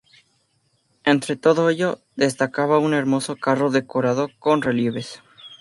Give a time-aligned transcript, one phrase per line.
[1.03, 5.21] Entre todo ello, destacaba un hermoso carro decorado con relieves.